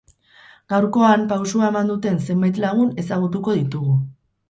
Gaurkoan, 0.73 1.27
pausua 1.35 1.69
eman 1.75 1.93
duten 1.93 2.19
zenbait 2.25 2.61
lagun 2.67 2.93
ezagutuko 3.07 3.61
ditugu. 3.63 4.01